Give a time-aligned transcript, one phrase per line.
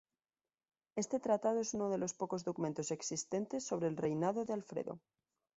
[0.95, 4.99] Este tratado es uno de los pocos documentos existentes sobre el reinado de Alfredo.